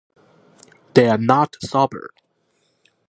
[0.95, 2.09] They are not sober.